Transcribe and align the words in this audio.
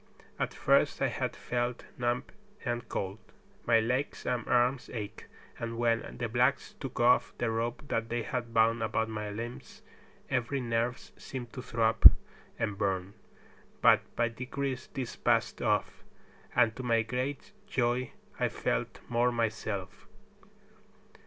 At 0.39 0.51
first 0.55 0.99
I 0.99 1.09
had 1.09 1.35
felt 1.35 1.85
numbed 1.95 2.31
and 2.65 2.89
cold. 2.89 3.19
My 3.67 3.79
legs 3.79 4.25
and 4.25 4.47
arms 4.47 4.89
ached, 4.91 5.27
and 5.59 5.77
when 5.77 6.17
the 6.17 6.27
blacks 6.27 6.73
took 6.79 6.99
off 6.99 7.37
the 7.37 7.51
rope 7.51 7.83
that 7.89 8.09
they 8.09 8.23
had 8.23 8.51
bound 8.51 8.81
about 8.81 9.09
my 9.09 9.29
limbs 9.29 9.83
every 10.27 10.59
nerve 10.59 10.97
seemed 11.17 11.53
to 11.53 11.61
throb 11.61 12.11
and 12.57 12.79
burn; 12.79 13.13
but 13.79 14.01
by 14.15 14.27
degrees 14.27 14.89
this 14.95 15.15
passed 15.15 15.61
off, 15.61 16.03
and 16.55 16.75
to 16.77 16.81
my 16.81 17.03
great 17.03 17.51
joy 17.67 18.11
I 18.39 18.49
felt 18.49 19.01
more 19.07 19.31
myself. 19.31 20.07